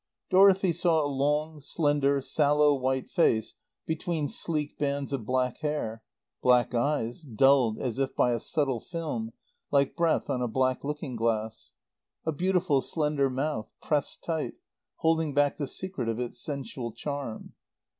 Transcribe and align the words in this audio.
Dorothy 0.31 0.73
saw 0.73 1.05
a 1.05 1.13
long, 1.13 1.59
slender, 1.61 2.21
sallow 2.21 2.73
white 2.73 3.07
face, 3.11 3.53
between 3.85 4.27
sleek 4.27 4.79
bands 4.79 5.13
of 5.13 5.27
black 5.27 5.59
hair; 5.59 6.01
black 6.41 6.73
eyes, 6.73 7.21
dulled 7.21 7.77
as 7.79 7.99
if 7.99 8.15
by 8.15 8.31
a 8.31 8.39
subtle 8.39 8.79
film, 8.79 9.31
like 9.69 9.95
breath 9.95 10.27
on 10.27 10.41
a 10.41 10.47
black 10.47 10.83
looking 10.83 11.15
glass; 11.15 11.71
a 12.25 12.31
beautiful 12.31 12.81
slender 12.81 13.29
mouth, 13.29 13.69
pressed 13.79 14.23
tight, 14.23 14.55
holding 14.95 15.35
back 15.35 15.59
the 15.59 15.67
secret 15.67 16.09
of 16.09 16.19
its 16.19 16.41
sensual 16.41 16.91
charm. 16.91 17.53